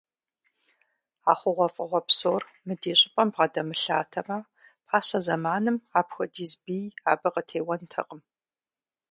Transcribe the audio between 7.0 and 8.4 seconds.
абы къытеуэнтэкъым.